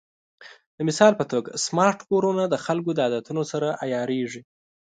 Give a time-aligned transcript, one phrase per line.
[0.77, 4.41] د مثال په توګه، سمارټ کورونه د خلکو د عادتونو سره عیارېږي.